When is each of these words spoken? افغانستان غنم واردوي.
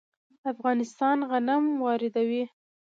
افغانستان 0.51 1.17
غنم 1.31 1.61
واردوي. 1.83 2.43